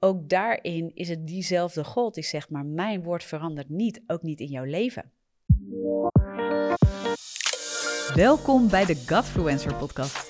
[0.00, 4.40] ook daarin is het diezelfde God die zegt, maar mijn woord verandert niet, ook niet
[4.40, 5.12] in jouw leven.
[8.14, 10.29] Welkom bij de Godfluencer podcast.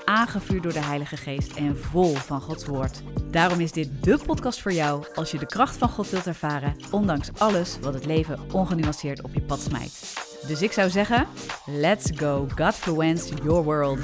[0.11, 3.01] aangevuurd door de Heilige Geest en vol van Gods Woord.
[3.31, 6.75] Daarom is dit de podcast voor jou als je de kracht van God wilt ervaren,
[6.91, 10.15] ondanks alles wat het leven ongenuanceerd op je pad smijt.
[10.47, 11.27] Dus ik zou zeggen,
[11.65, 13.99] let's go, Godfluence your world.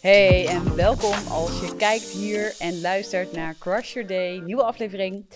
[0.00, 5.26] Hey en welkom als je kijkt hier en luistert naar Crush Your Day, nieuwe aflevering.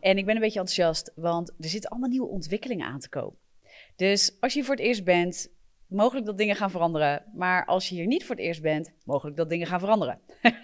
[0.00, 3.38] En ik ben een beetje enthousiast, want er zitten allemaal nieuwe ontwikkelingen aan te komen.
[3.96, 5.48] Dus als je voor het eerst bent,
[5.94, 7.24] mogelijk dat dingen gaan veranderen.
[7.34, 10.20] Maar als je hier niet voor het eerst bent, mogelijk dat dingen gaan veranderen.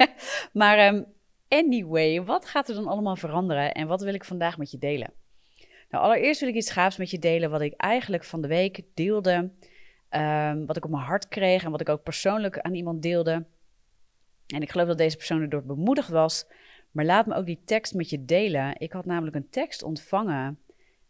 [0.53, 1.07] maar um,
[1.49, 5.13] anyway, wat gaat er dan allemaal veranderen en wat wil ik vandaag met je delen?
[5.91, 8.83] Nou, allereerst wil ik iets gaafs met je delen wat ik eigenlijk van de week
[8.95, 9.51] deelde.
[10.11, 13.45] Um, wat ik op mijn hart kreeg en wat ik ook persoonlijk aan iemand deelde.
[14.47, 16.47] En ik geloof dat deze persoon erdoor bemoedigd was.
[16.91, 18.81] Maar laat me ook die tekst met je delen.
[18.81, 20.59] Ik had namelijk een tekst ontvangen.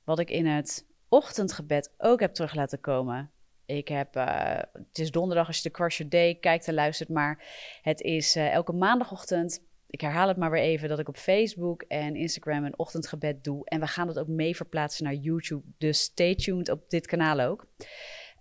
[0.05, 3.31] Wat ik in het ochtendgebed ook heb terug laten komen.
[3.70, 7.08] Ik heb, uh, het is donderdag als je de Crush Your Day kijkt en luistert,
[7.08, 7.44] maar
[7.82, 9.62] het is uh, elke maandagochtend.
[9.86, 13.64] Ik herhaal het maar weer even dat ik op Facebook en Instagram een ochtendgebed doe.
[13.64, 15.62] En we gaan dat ook mee verplaatsen naar YouTube.
[15.78, 17.66] Dus stay tuned op dit kanaal ook.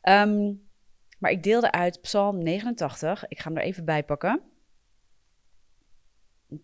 [0.03, 0.67] Um,
[1.19, 3.27] maar ik deelde uit Psalm 89.
[3.27, 4.41] Ik ga hem er even bij pakken.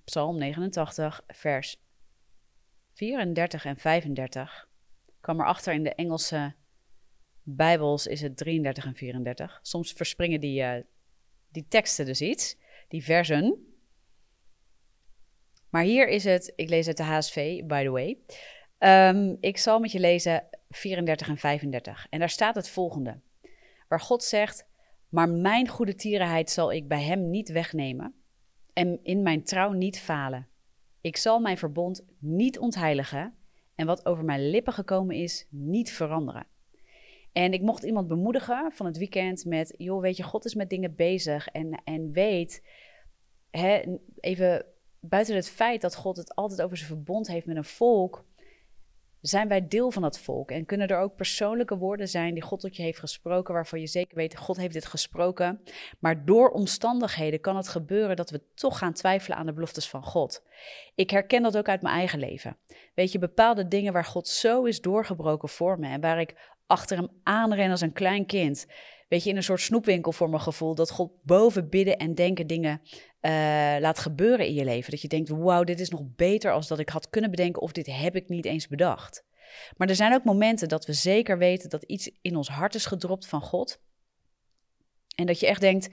[0.03, 1.83] Psalm 89, vers
[2.93, 4.67] 34 en 35.
[5.05, 6.55] Ik kwam erachter in de Engelse
[7.47, 9.59] Bijbels is het 33 en 34.
[9.61, 10.75] Soms verspringen die, uh,
[11.51, 12.57] die teksten dus iets,
[12.87, 13.75] die versen.
[15.69, 18.17] Maar hier is het, ik lees uit de HSV, by the way.
[19.09, 22.07] Um, ik zal met je lezen 34 en 35.
[22.09, 23.19] En daar staat het volgende.
[23.87, 24.67] Waar God zegt,
[25.09, 28.13] maar mijn goede tierenheid zal ik bij hem niet wegnemen
[28.73, 30.47] en in mijn trouw niet falen.
[31.01, 33.33] Ik zal mijn verbond niet ontheiligen
[33.75, 36.47] en wat over mijn lippen gekomen is, niet veranderen.
[37.35, 40.69] En ik mocht iemand bemoedigen van het weekend met, joh, weet je, God is met
[40.69, 42.63] dingen bezig en, en weet,
[43.51, 44.65] hè, even
[44.99, 48.25] buiten het feit dat God het altijd over zijn verbond heeft met een volk,
[49.21, 50.51] zijn wij deel van dat volk.
[50.51, 53.87] En kunnen er ook persoonlijke woorden zijn die God tot je heeft gesproken, waarvan je
[53.87, 55.61] zeker weet, God heeft dit gesproken.
[55.99, 60.03] Maar door omstandigheden kan het gebeuren dat we toch gaan twijfelen aan de beloftes van
[60.03, 60.43] God.
[60.95, 62.57] Ik herken dat ook uit mijn eigen leven.
[62.93, 66.97] Weet je, bepaalde dingen waar God zo is doorgebroken voor me en waar ik achter
[66.97, 68.65] hem aanren als een klein kind.
[69.07, 70.75] Weet je, in een soort snoepwinkel voor mijn gevoel.
[70.75, 73.31] Dat God boven bidden en denken dingen uh,
[73.79, 74.91] laat gebeuren in je leven.
[74.91, 77.71] Dat je denkt, wauw, dit is nog beter als dat ik had kunnen bedenken of
[77.71, 79.25] dit heb ik niet eens bedacht.
[79.77, 82.85] Maar er zijn ook momenten dat we zeker weten dat iets in ons hart is
[82.85, 83.81] gedropt van God.
[85.15, 85.89] En dat je echt denkt,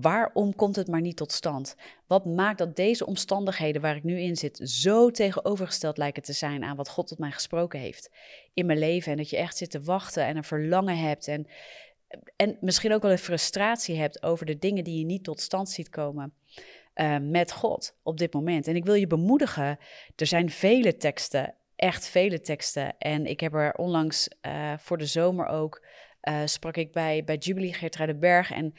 [0.00, 1.76] Waarom komt het maar niet tot stand?
[2.06, 6.64] Wat maakt dat deze omstandigheden waar ik nu in zit zo tegenovergesteld lijken te zijn
[6.64, 8.10] aan wat God tot mij gesproken heeft
[8.54, 9.12] in mijn leven?
[9.12, 11.46] En dat je echt zit te wachten en een verlangen hebt en,
[12.36, 15.68] en misschien ook wel een frustratie hebt over de dingen die je niet tot stand
[15.68, 16.34] ziet komen.
[16.94, 18.66] Uh, met God op dit moment.
[18.66, 19.78] En ik wil je bemoedigen,
[20.16, 22.98] er zijn vele teksten, echt vele teksten.
[22.98, 25.84] En ik heb er onlangs uh, voor de zomer ook,
[26.22, 28.50] uh, sprak ik bij, bij Jubilee Geertruidenberg.
[28.50, 28.74] En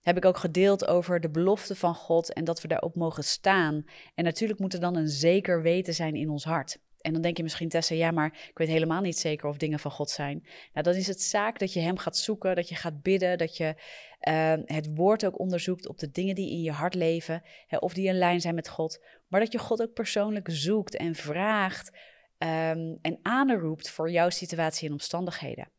[0.00, 3.84] heb ik ook gedeeld over de belofte van God en dat we daarop mogen staan.
[4.14, 6.78] En natuurlijk moet er dan een zeker weten zijn in ons hart.
[7.00, 9.78] En dan denk je misschien, Tessa, ja, maar ik weet helemaal niet zeker of dingen
[9.78, 10.46] van God zijn.
[10.72, 13.56] Nou, dan is het zaak dat je Hem gaat zoeken, dat je gaat bidden, dat
[13.56, 13.74] je
[14.28, 17.94] uh, het woord ook onderzoekt op de dingen die in je hart leven, hè, of
[17.94, 19.02] die in lijn zijn met God.
[19.28, 21.90] Maar dat je God ook persoonlijk zoekt en vraagt
[22.38, 25.70] um, en aanroept voor jouw situatie en omstandigheden.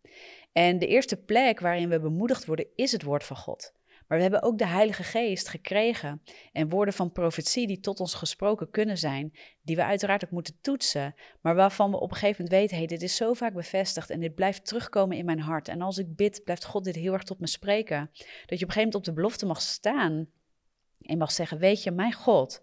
[0.52, 3.74] En de eerste plek waarin we bemoedigd worden is het woord van God.
[4.12, 6.22] Maar we hebben ook de Heilige Geest gekregen
[6.52, 10.58] en woorden van profetie die tot ons gesproken kunnen zijn, die we uiteraard ook moeten
[10.62, 14.10] toetsen, maar waarvan we op een gegeven moment weten, hey, dit is zo vaak bevestigd
[14.10, 15.68] en dit blijft terugkomen in mijn hart.
[15.68, 18.10] En als ik bid, blijft God dit heel erg tot me spreken.
[18.12, 20.28] Dat je op een gegeven moment op de belofte mag staan
[21.02, 22.62] en mag zeggen, weet je, mijn God,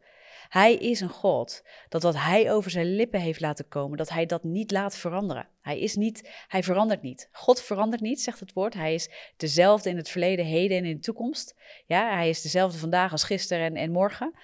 [0.49, 4.27] hij is een God dat wat hij over zijn lippen heeft laten komen, dat hij
[4.27, 5.49] dat niet laat veranderen.
[5.61, 7.29] Hij is niet, hij verandert niet.
[7.33, 8.75] God verandert niet, zegt het woord.
[8.75, 11.55] Hij is dezelfde in het verleden, heden en in de toekomst.
[11.87, 14.35] Ja, hij is dezelfde vandaag als gisteren en, en morgen.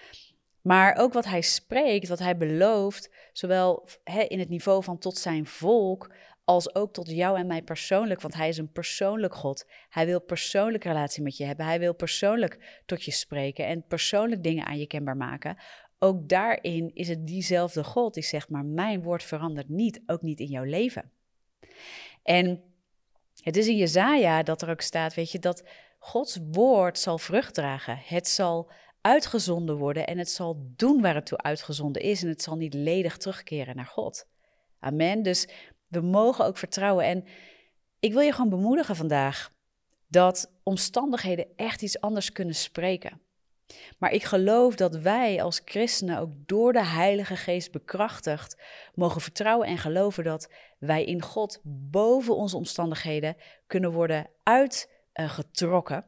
[0.61, 3.89] Maar ook wat hij spreekt, wat hij belooft, zowel
[4.29, 6.11] in het niveau van tot zijn volk,
[6.45, 9.67] als ook tot jou en mij persoonlijk, want Hij is een persoonlijk God.
[9.89, 11.67] Hij wil persoonlijk relatie met je hebben.
[11.67, 15.57] Hij wil persoonlijk tot je spreken en persoonlijk dingen aan je kenbaar maken.
[16.05, 20.41] Ook daarin is het diezelfde God die zegt, maar mijn woord verandert niet, ook niet
[20.41, 21.11] in jouw leven.
[22.23, 22.63] En
[23.43, 25.65] het is in Jezaja dat er ook staat, weet je, dat
[25.99, 27.99] Gods woord zal vrucht dragen.
[28.05, 28.71] Het zal
[29.01, 32.75] uitgezonden worden en het zal doen waar het toe uitgezonden is en het zal niet
[32.75, 34.27] ledig terugkeren naar God.
[34.79, 35.23] Amen.
[35.23, 35.49] Dus
[35.87, 37.05] we mogen ook vertrouwen.
[37.05, 37.25] En
[38.01, 39.53] ik wil je gewoon bemoedigen vandaag
[40.07, 43.24] dat omstandigheden echt iets anders kunnen spreken.
[43.99, 48.63] Maar ik geloof dat wij als christenen ook door de Heilige Geest bekrachtigd
[48.95, 56.05] mogen vertrouwen en geloven dat wij in God boven onze omstandigheden kunnen worden uitgetrokken.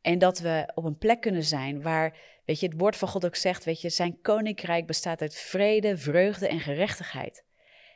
[0.00, 3.24] En dat we op een plek kunnen zijn waar, weet je, het woord van God
[3.24, 7.44] ook zegt, weet je, zijn koninkrijk bestaat uit vrede, vreugde en gerechtigheid.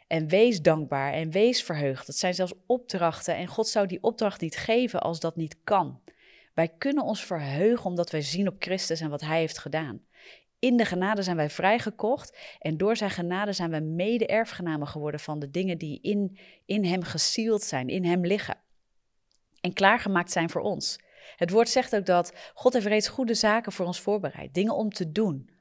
[0.06, 2.06] En wees dankbaar en wees verheugd.
[2.06, 6.00] Dat zijn zelfs opdrachten en God zou die opdracht niet geven als dat niet kan.
[6.54, 10.02] Wij kunnen ons verheugen omdat wij zien op Christus en wat Hij heeft gedaan.
[10.58, 15.38] In de genade zijn wij vrijgekocht en door zijn genade zijn wij mede-erfgenamen geworden van
[15.38, 18.56] de dingen die in, in Hem gesield zijn, in Hem liggen.
[19.60, 20.98] En klaargemaakt zijn voor ons.
[21.36, 24.90] Het woord zegt ook dat God heeft reeds goede zaken voor ons voorbereid, dingen om
[24.90, 25.53] te doen.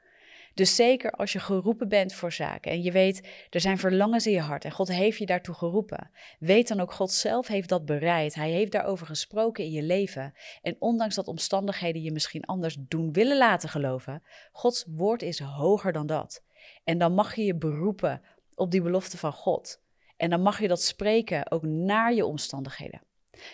[0.53, 4.33] Dus zeker als je geroepen bent voor zaken en je weet, er zijn verlangens in
[4.33, 6.11] je hart en God heeft je daartoe geroepen.
[6.39, 8.35] Weet dan ook, God zelf heeft dat bereid.
[8.35, 10.33] Hij heeft daarover gesproken in je leven.
[10.61, 15.91] En ondanks dat omstandigheden je misschien anders doen willen laten geloven, Gods woord is hoger
[15.91, 16.44] dan dat.
[16.83, 18.21] En dan mag je je beroepen
[18.55, 19.81] op die belofte van God.
[20.17, 23.01] En dan mag je dat spreken ook naar je omstandigheden.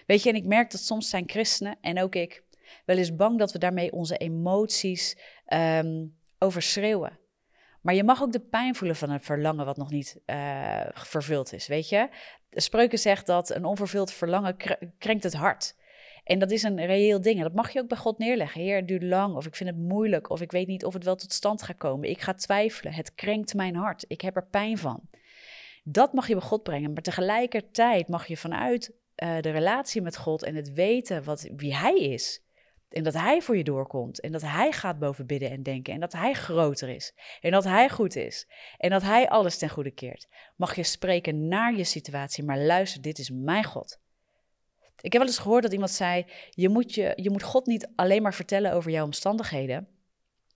[0.05, 2.43] Weet je, en ik merk dat soms zijn christenen en ook ik
[2.85, 5.17] wel eens bang dat we daarmee onze emoties
[5.53, 7.19] um, overschreeuwen.
[7.81, 11.53] Maar je mag ook de pijn voelen van een verlangen wat nog niet uh, vervuld
[11.53, 12.09] is, weet je?
[12.49, 14.55] De spreuken zegt dat een onvervuld verlangen
[14.97, 15.75] krenkt het hart.
[16.23, 17.37] En dat is een reëel ding.
[17.37, 18.61] En dat mag je ook bij God neerleggen.
[18.61, 21.03] Heer, het duurt lang, of ik vind het moeilijk, of ik weet niet of het
[21.03, 22.09] wel tot stand gaat komen.
[22.09, 22.93] Ik ga twijfelen.
[22.93, 24.05] Het krenkt mijn hart.
[24.07, 25.01] Ik heb er pijn van.
[25.83, 26.93] Dat mag je bij God brengen.
[26.93, 28.91] Maar tegelijkertijd mag je vanuit
[29.23, 32.41] uh, de relatie met God en het weten wat, wie Hij is,
[32.89, 34.19] en dat Hij voor je doorkomt.
[34.19, 35.93] En dat Hij gaat boven bidden en denken.
[35.93, 37.13] En dat Hij groter is.
[37.41, 38.47] En dat Hij goed is.
[38.77, 40.27] En dat Hij alles ten goede keert.
[40.55, 42.43] Mag je spreken naar je situatie.
[42.43, 43.99] Maar luister, dit is mijn God.
[45.01, 47.89] Ik heb wel eens gehoord dat iemand zei: je moet, je, je moet God niet
[47.95, 49.87] alleen maar vertellen over jouw omstandigheden.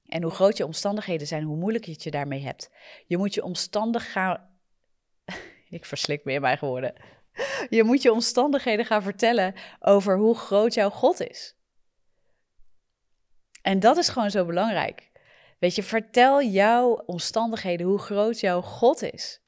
[0.05, 2.71] En hoe groot je omstandigheden zijn, hoe moeilijk je het je daarmee hebt.
[3.05, 4.49] Je moet je omstandig gaan.
[5.69, 6.93] Ik verslik me in mijn woorden.
[7.69, 11.55] Je moet je omstandigheden gaan vertellen over hoe groot jouw God is.
[13.63, 15.11] En dat is gewoon zo belangrijk.
[15.59, 19.41] Weet je, vertel jouw omstandigheden hoe groot jouw God is.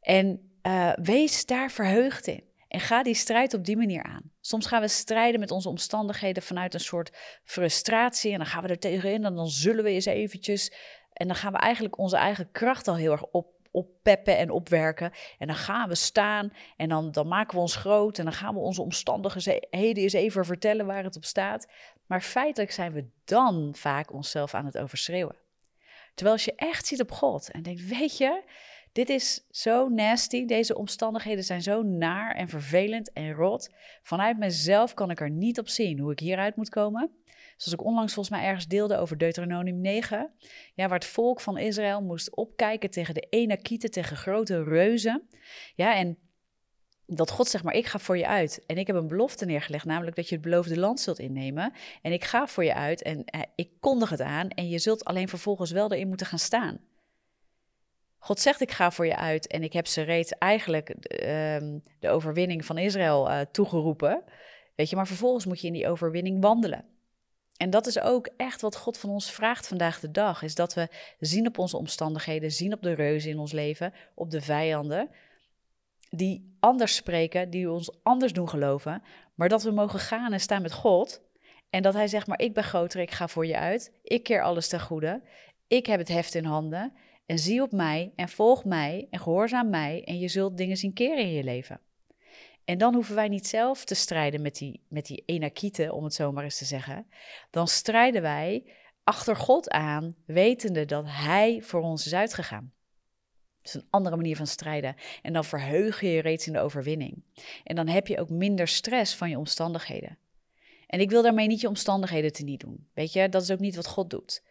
[0.00, 2.44] En uh, wees daar verheugd in.
[2.68, 4.30] En ga die strijd op die manier aan.
[4.40, 8.32] Soms gaan we strijden met onze omstandigheden vanuit een soort frustratie.
[8.32, 10.72] En dan gaan we er tegenin en dan zullen we eens eventjes.
[11.12, 15.12] En dan gaan we eigenlijk onze eigen kracht al heel erg op, oppeppen en opwerken.
[15.38, 18.18] En dan gaan we staan en dan, dan maken we ons groot.
[18.18, 21.68] En dan gaan we onze omstandigheden eens even vertellen waar het op staat.
[22.12, 25.36] Maar feitelijk zijn we dan vaak onszelf aan het overschreeuwen.
[26.14, 28.42] Terwijl als je echt ziet op God en denkt, weet je,
[28.92, 33.74] dit is zo nasty, deze omstandigheden zijn zo naar en vervelend en rot.
[34.02, 37.10] Vanuit mezelf kan ik er niet op zien hoe ik hieruit moet komen.
[37.56, 40.32] Zoals ik onlangs volgens mij ergens deelde over Deuteronomium 9.
[40.74, 45.28] Ja, waar het volk van Israël moest opkijken tegen de Enakieten, tegen grote reuzen.
[45.74, 46.18] Ja, en
[47.06, 48.62] dat God zegt, maar ik ga voor je uit.
[48.66, 51.72] En ik heb een belofte neergelegd, namelijk dat je het beloofde land zult innemen.
[52.02, 54.48] En ik ga voor je uit en eh, ik kondig het aan.
[54.48, 56.80] En je zult alleen vervolgens wel erin moeten gaan staan.
[58.18, 59.46] God zegt, ik ga voor je uit.
[59.46, 64.22] En ik heb ze reeds eigenlijk ehm, de overwinning van Israël uh, toegeroepen.
[64.74, 66.84] Weet je, maar vervolgens moet je in die overwinning wandelen.
[67.56, 70.42] En dat is ook echt wat God van ons vraagt vandaag de dag.
[70.42, 74.30] Is dat we zien op onze omstandigheden, zien op de reuzen in ons leven, op
[74.30, 75.10] de vijanden
[76.14, 79.02] die anders spreken, die ons anders doen geloven,
[79.34, 81.22] maar dat we mogen gaan en staan met God.
[81.70, 84.42] En dat Hij zegt, maar ik ben groter, ik ga voor je uit, ik keer
[84.42, 85.22] alles ten goede,
[85.68, 86.92] ik heb het heft in handen
[87.26, 90.92] en zie op mij en volg mij en gehoorzaam mij en je zult dingen zien
[90.92, 91.80] keren in je leven.
[92.64, 96.14] En dan hoeven wij niet zelf te strijden met die, met die enakieten, om het
[96.14, 97.06] zo maar eens te zeggen.
[97.50, 98.64] Dan strijden wij
[99.04, 102.72] achter God aan, wetende dat Hij voor ons is uitgegaan.
[103.62, 104.94] Is een andere manier van strijden.
[105.22, 107.22] En dan verheug je je reeds in de overwinning.
[107.64, 110.18] En dan heb je ook minder stress van je omstandigheden.
[110.86, 112.88] En ik wil daarmee niet je omstandigheden te niet doen.
[112.94, 114.42] Weet je, dat is ook niet wat God doet.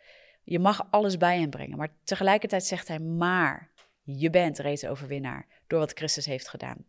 [0.44, 1.78] Je mag alles bij hem brengen.
[1.78, 3.72] Maar tegelijkertijd zegt hij, maar
[4.04, 6.86] je bent reeds overwinnaar door wat Christus heeft gedaan.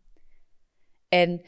[1.09, 1.41] En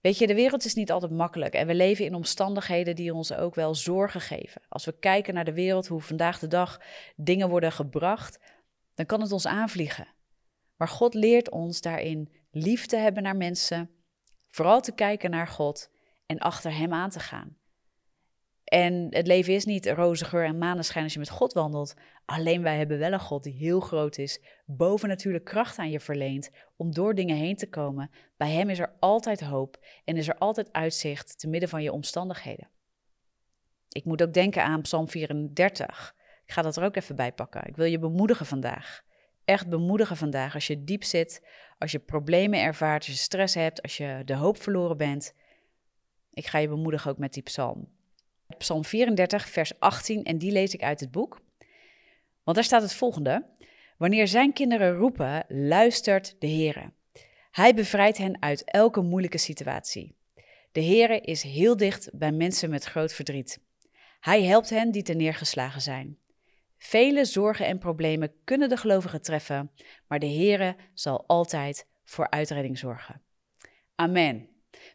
[0.00, 3.32] weet je, de wereld is niet altijd makkelijk en we leven in omstandigheden die ons
[3.32, 4.62] ook wel zorgen geven.
[4.68, 6.80] Als we kijken naar de wereld, hoe vandaag de dag
[7.16, 8.38] dingen worden gebracht,
[8.94, 10.06] dan kan het ons aanvliegen.
[10.76, 13.90] Maar God leert ons daarin lief te hebben naar mensen,
[14.48, 15.90] vooral te kijken naar God
[16.26, 17.56] en achter Hem aan te gaan.
[18.64, 21.94] En het leven is niet roze geur en maneschijn als je met God wandelt.
[22.24, 26.00] Alleen wij hebben wel een God die heel groot is, boven natuurlijk kracht aan je
[26.00, 28.10] verleent om door dingen heen te komen.
[28.36, 31.92] Bij Hem is er altijd hoop en is er altijd uitzicht te midden van je
[31.92, 32.70] omstandigheden.
[33.88, 36.14] Ik moet ook denken aan Psalm 34.
[36.52, 37.66] Ga dat er ook even bij pakken.
[37.66, 39.02] Ik wil je bemoedigen vandaag.
[39.44, 41.42] Echt bemoedigen vandaag als je diep zit,
[41.78, 45.34] als je problemen ervaart, als je stress hebt, als je de hoop verloren bent.
[46.30, 47.88] Ik ga je bemoedigen ook met die psalm.
[48.58, 51.40] Psalm 34, vers 18, en die lees ik uit het boek.
[52.42, 53.46] Want daar staat het volgende:
[53.96, 56.92] Wanneer zijn kinderen roepen, luistert de Heer.
[57.50, 60.16] Hij bevrijdt hen uit elke moeilijke situatie.
[60.72, 63.60] De Heer is heel dicht bij mensen met groot verdriet.
[64.20, 66.20] Hij helpt hen die neergeslagen zijn.
[66.82, 69.70] Vele zorgen en problemen kunnen de gelovigen treffen,
[70.08, 73.22] maar de Heere zal altijd voor uitredding zorgen.
[73.94, 74.48] Amen.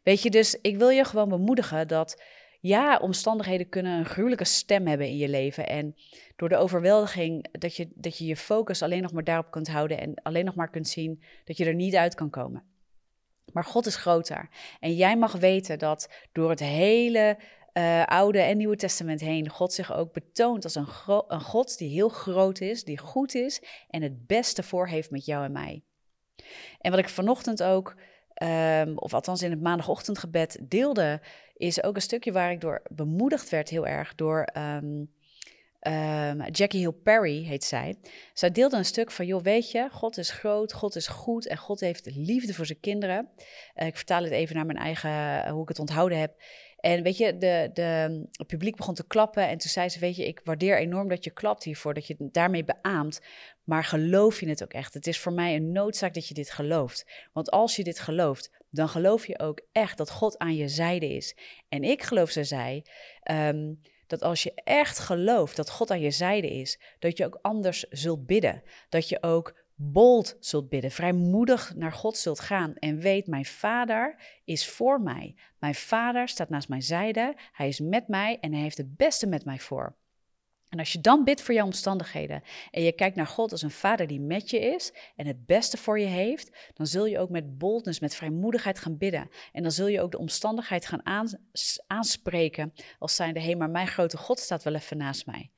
[0.04, 2.24] Weet je dus, ik wil je gewoon bemoedigen dat
[2.60, 5.68] ja, omstandigheden kunnen een gruwelijke stem hebben in je leven.
[5.68, 5.96] En
[6.36, 10.00] door de overweldiging dat je, dat je je focus alleen nog maar daarop kunt houden
[10.00, 12.64] en alleen nog maar kunt zien dat je er niet uit kan komen.
[13.54, 14.50] Maar God is groter.
[14.80, 17.38] En jij mag weten dat door het hele
[17.78, 20.88] uh, Oude en Nieuwe Testament heen God zich ook betoont als een,
[21.28, 25.26] een God die heel groot is, die goed is en het beste voor heeft met
[25.26, 25.82] jou en mij.
[26.80, 27.96] En wat ik vanochtend ook,
[28.44, 31.22] um, of althans in het maandagochtendgebed deelde,
[31.54, 35.12] is ook een stukje waar ik door bemoedigd werd heel erg door um,
[35.82, 37.96] um, Jackie Hill Perry, heet zij.
[38.34, 41.58] Zij deelde een stuk van, joh, weet je, God is groot, God is goed en
[41.58, 43.30] God heeft liefde voor zijn kinderen.
[43.76, 46.42] Uh, ik vertaal het even naar mijn eigen, hoe ik het onthouden heb.
[46.78, 47.82] En weet je, de, de,
[48.32, 49.48] het publiek begon te klappen.
[49.48, 52.16] En toen zei ze: Weet je, ik waardeer enorm dat je klapt hiervoor, dat je
[52.18, 53.22] het daarmee beaamt.
[53.64, 54.94] Maar geloof je het ook echt?
[54.94, 57.06] Het is voor mij een noodzaak dat je dit gelooft.
[57.34, 61.16] Want als je dit gelooft, dan geloof je ook echt dat God aan je zijde
[61.16, 61.38] is.
[61.70, 62.82] En ik geloof, ze zei.
[63.32, 67.40] Um, dat als je echt gelooft dat God aan je zijde is, dat je ook
[67.42, 68.64] anders zult bidden.
[68.90, 74.16] Dat je ook bold zult bidden, vrijmoedig naar God zult gaan en weet, mijn vader
[74.44, 75.36] is voor mij.
[75.60, 79.28] Mijn vader staat naast mijn zijde, hij is met mij en hij heeft het beste
[79.28, 79.96] met mij voor.
[80.70, 83.72] En als je dan bidt voor jouw omstandigheden en je kijkt naar God als een
[83.72, 87.30] vader die met je is en het beste voor je heeft, dan zul je ook
[87.30, 89.30] met boldness, met vrijmoedigheid gaan bidden.
[89.52, 91.32] En dan zul je ook de omstandigheid gaan
[91.88, 95.52] aanspreken als zijnde, hé, hey, maar mijn grote God staat wel even naast mij.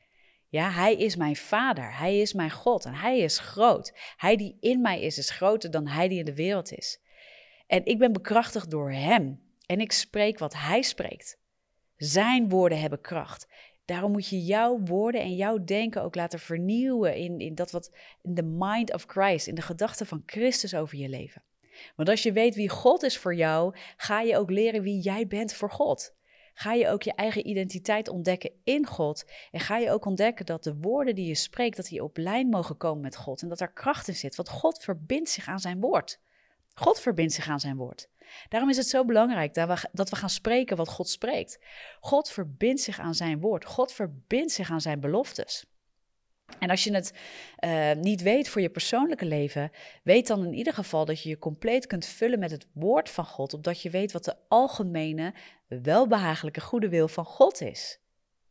[0.50, 3.94] Ja, hij is mijn vader, hij is mijn God en hij is groot.
[4.15, 7.01] Hij die in mij is, is groter dan hij die in de wereld is.
[7.68, 11.39] En ik ben bekrachtigd door hem en ik spreek wat hij spreekt.
[11.96, 13.48] Zijn woorden hebben kracht.
[13.86, 17.96] Daarom moet je jouw woorden en jouw denken ook laten vernieuwen in, in dat wat
[18.22, 21.44] in de mind of Christ, in de gedachten van Christus over je leven.
[21.96, 25.27] Want als je weet wie God is voor jou, ga je ook leren wie jij
[25.27, 26.18] bent voor God
[26.60, 29.25] ga je ook je eigen identiteit ontdekken in God.
[29.51, 32.50] En ga je ook ontdekken dat de woorden die je spreekt, dat die op lijn
[32.50, 33.42] mogen komen met God.
[33.42, 36.20] En dat er kracht in zit, want God verbindt zich aan zijn woord.
[36.74, 38.10] God verbindt zich aan zijn woord.
[38.50, 41.60] Daarom is het zo belangrijk dat we, dat we gaan spreken wat God spreekt.
[42.00, 43.66] God verbindt zich aan zijn woord.
[43.66, 45.66] God verbindt zich aan zijn beloftes.
[46.60, 47.13] En als je het
[47.60, 49.72] uh, niet weet voor je persoonlijke leven,
[50.03, 53.25] weet dan in ieder geval dat je je compleet kunt vullen met het woord van
[53.25, 55.34] God, opdat je weet wat de algemene,
[55.68, 58.00] welbehagelijke goede wil van God is.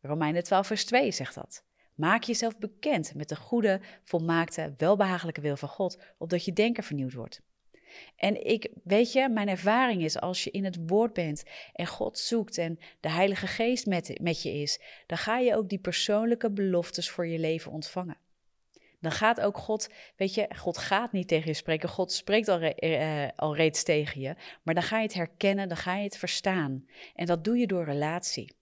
[0.01, 1.65] Romeinen 12, vers 2 zegt dat.
[1.95, 7.13] Maak jezelf bekend met de goede, volmaakte, welbehagelijke wil van God, opdat je denken vernieuwd
[7.13, 7.41] wordt.
[8.17, 11.43] En ik, weet je, mijn ervaring is als je in het woord bent
[11.73, 15.69] en God zoekt en de Heilige Geest met, met je is, dan ga je ook
[15.69, 18.17] die persoonlijke beloftes voor je leven ontvangen.
[19.01, 22.63] Dan gaat ook God, weet je, God gaat niet tegen je spreken, God spreekt al,
[22.63, 26.19] uh, al reeds tegen je, maar dan ga je het herkennen, dan ga je het
[26.19, 26.87] verstaan.
[27.15, 28.57] En dat doe je door relatie.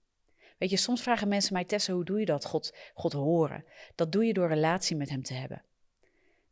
[0.59, 3.64] Weet je, soms vragen mensen mij, Tessa, hoe doe je dat, God, God horen?
[3.95, 5.62] Dat doe je door relatie met Hem te hebben.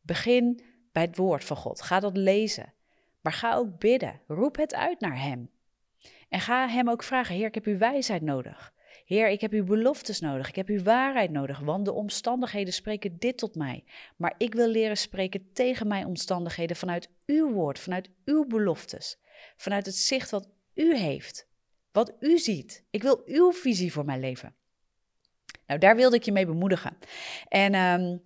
[0.01, 0.63] Begin
[0.95, 1.83] bij het woord van God.
[1.83, 2.73] Ga dat lezen.
[3.21, 4.21] Maar ga ook bidden.
[4.27, 5.51] Roep het uit naar Hem.
[6.29, 8.73] En ga Hem ook vragen: Heer, ik heb uw wijsheid nodig.
[9.05, 10.49] Heer, ik heb uw beloftes nodig.
[10.49, 11.59] Ik heb uw waarheid nodig.
[11.59, 13.85] Want de omstandigheden spreken dit tot mij.
[14.17, 19.19] Maar ik wil leren spreken tegen mijn omstandigheden vanuit uw woord, vanuit uw beloftes.
[19.57, 21.49] Vanuit het zicht wat u heeft.
[21.93, 22.85] Wat u ziet.
[22.91, 24.55] Ik wil uw visie voor mijn leven.
[25.67, 26.97] Nou, daar wilde ik je mee bemoedigen.
[27.49, 28.23] En um,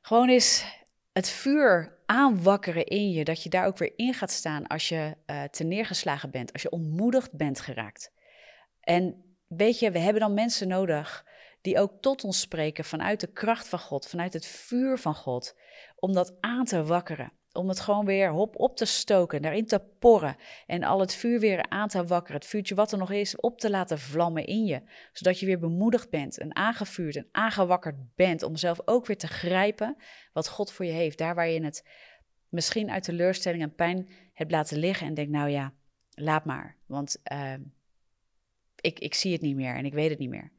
[0.00, 0.64] gewoon eens
[1.12, 5.16] het vuur aanwakkeren in je, dat je daar ook weer in gaat staan als je
[5.26, 8.12] uh, te neergeslagen bent, als je ontmoedigd bent geraakt.
[8.80, 11.26] En weet je, we hebben dan mensen nodig
[11.60, 15.58] die ook tot ons spreken vanuit de kracht van God, vanuit het vuur van God,
[15.96, 17.32] om dat aan te wakkeren.
[17.56, 20.36] Om het gewoon weer hop op te stoken, daarin te porren
[20.66, 22.36] en al het vuur weer aan te wakkeren.
[22.40, 24.82] Het vuurtje wat er nog is, op te laten vlammen in je.
[25.12, 29.26] Zodat je weer bemoedigd bent en aangevuurd en aangewakkerd bent om zelf ook weer te
[29.26, 29.96] grijpen
[30.32, 31.18] wat God voor je heeft.
[31.18, 31.84] Daar waar je het
[32.48, 35.72] misschien uit teleurstelling en pijn hebt laten liggen en denkt, nou ja,
[36.14, 36.76] laat maar.
[36.86, 37.52] Want uh,
[38.80, 40.50] ik, ik zie het niet meer en ik weet het niet meer.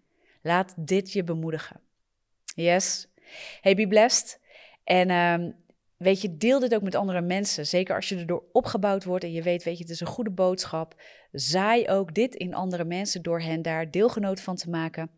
[0.41, 1.81] Laat dit je bemoedigen.
[2.55, 3.07] Yes.
[3.61, 4.39] Hey, be blessed.
[4.83, 5.55] En um,
[5.97, 7.67] weet je, deel dit ook met andere mensen.
[7.67, 10.29] Zeker als je erdoor opgebouwd wordt en je weet, weet je, het is een goede
[10.29, 11.01] boodschap.
[11.31, 15.09] Zaai ook dit in andere mensen door hen daar deelgenoot van te maken.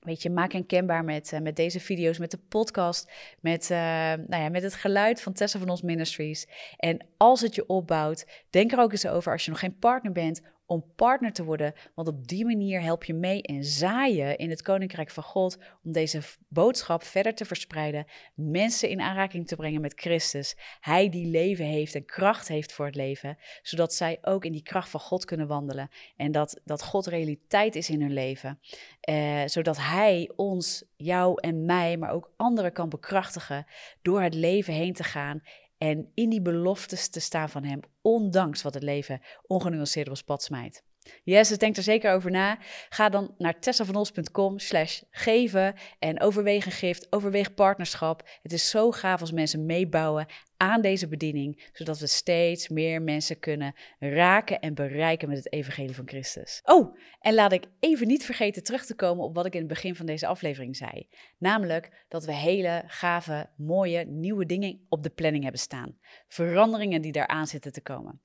[0.00, 3.78] Weet je, maak hen kenbaar met, uh, met deze video's, met de podcast, met, uh,
[4.26, 6.46] nou ja, met het geluid van Tessa van ons Ministries.
[6.76, 10.12] En als het je opbouwt, denk er ook eens over als je nog geen partner
[10.12, 11.74] bent om partner te worden.
[11.94, 15.92] Want op die manier help je mee en zaaien in het Koninkrijk van God om
[15.92, 20.56] deze boodschap verder te verspreiden, mensen in aanraking te brengen met Christus.
[20.80, 24.62] Hij die leven heeft en kracht heeft voor het leven, zodat zij ook in die
[24.62, 28.58] kracht van God kunnen wandelen en dat, dat God realiteit is in hun leven.
[29.00, 33.66] Eh, zodat Hij ons, jou en mij, maar ook anderen kan bekrachtigen
[34.02, 35.42] door het leven heen te gaan
[35.78, 40.22] en in die beloftes te staan van Hem, ondanks wat het leven ongenuanceerd op ons
[40.22, 40.84] pad smijt.
[41.24, 42.58] Yes, dus denk er zeker over na.
[42.88, 48.28] Ga dan naar tessavanos.com slash geven en overweeg een gift, overweeg partnerschap.
[48.42, 53.38] Het is zo gaaf als mensen meebouwen aan deze bediening, zodat we steeds meer mensen
[53.38, 56.60] kunnen raken en bereiken met het evangelie van Christus.
[56.64, 59.68] Oh, en laat ik even niet vergeten terug te komen op wat ik in het
[59.68, 61.08] begin van deze aflevering zei.
[61.38, 65.98] Namelijk dat we hele gave, mooie, nieuwe dingen op de planning hebben staan.
[66.28, 68.20] Veranderingen die daaraan zitten te komen.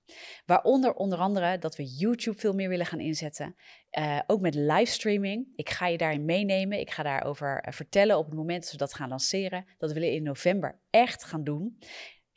[0.46, 3.56] Waaronder onder andere dat we YouTube veel meer willen gaan inzetten.
[4.00, 5.48] Uh, ook met livestreaming.
[5.56, 6.80] Ik ga je daarin meenemen.
[6.80, 9.66] Ik ga daarover uh, vertellen op het moment dat we dat gaan lanceren.
[9.78, 11.78] Dat willen we in november echt gaan doen.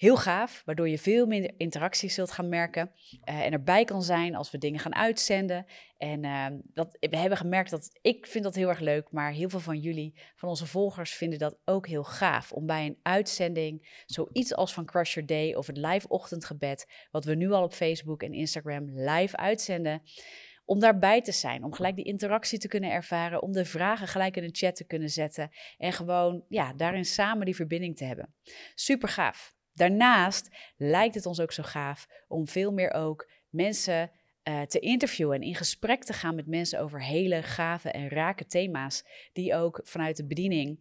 [0.04, 2.90] Heel gaaf, waardoor je veel minder interactie zult gaan merken
[3.28, 5.66] uh, en erbij kan zijn als we dingen gaan uitzenden.
[5.98, 9.48] En uh, dat, we hebben gemerkt dat ik vind dat heel erg leuk, maar heel
[9.48, 12.52] veel van jullie, van onze volgers, vinden dat ook heel gaaf.
[12.52, 17.24] Om bij een uitzending, zoiets als van Crush Your Day of het live ochtendgebed, wat
[17.24, 20.02] we nu al op Facebook en Instagram live uitzenden,
[20.64, 24.36] om daarbij te zijn, om gelijk die interactie te kunnen ervaren, om de vragen gelijk
[24.36, 28.34] in de chat te kunnen zetten en gewoon ja, daarin samen die verbinding te hebben.
[28.74, 29.54] Super gaaf.
[29.74, 34.10] Daarnaast lijkt het ons ook zo gaaf om veel meer ook mensen
[34.48, 38.46] uh, te interviewen en in gesprek te gaan met mensen over hele gave en rake
[38.46, 40.78] thema's die ook vanuit de bediening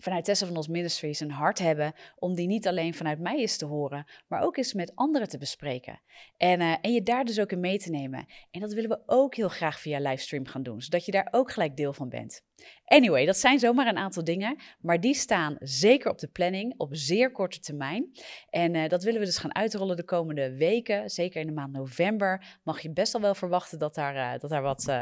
[0.00, 3.56] vanuit Tessa van ons Ministries een hart hebben om die niet alleen vanuit mij eens
[3.56, 6.00] te horen, maar ook eens met anderen te bespreken.
[6.36, 8.26] En, uh, en je daar dus ook in mee te nemen.
[8.50, 11.50] En dat willen we ook heel graag via livestream gaan doen, zodat je daar ook
[11.50, 12.42] gelijk deel van bent.
[12.84, 16.88] Anyway, dat zijn zomaar een aantal dingen, maar die staan zeker op de planning op
[16.92, 18.10] zeer korte termijn.
[18.50, 21.10] En uh, dat willen we dus gaan uitrollen de komende weken.
[21.10, 24.50] Zeker in de maand november mag je best al wel verwachten dat daar, uh, dat
[24.50, 24.92] daar wat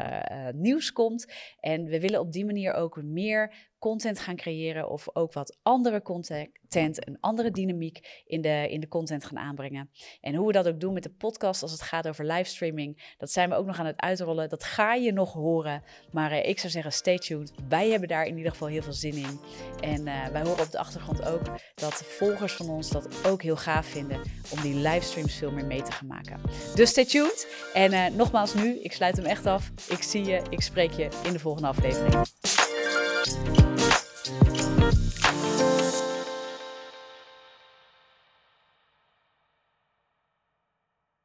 [0.55, 1.33] nieuws komt.
[1.59, 6.01] En we willen op die manier ook meer content gaan creëren of ook wat andere
[6.01, 9.89] content, een andere dynamiek in de, in de content gaan aanbrengen.
[10.21, 13.31] En hoe we dat ook doen met de podcast als het gaat over livestreaming, dat
[13.31, 14.49] zijn we ook nog aan het uitrollen.
[14.49, 15.83] Dat ga je nog horen.
[16.11, 17.51] Maar uh, ik zou zeggen, stay tuned.
[17.69, 19.39] Wij hebben daar in ieder geval heel veel zin in.
[19.79, 21.41] En uh, wij horen op de achtergrond ook
[21.75, 25.81] dat volgers van ons dat ook heel gaaf vinden om die livestreams veel meer mee
[25.81, 26.41] te gaan maken.
[26.75, 27.47] Dus stay tuned.
[27.73, 29.71] En uh, nogmaals nu, ik sluit hem echt af.
[29.89, 32.58] Ik zie je, ik spreek je in de volgende aflevering.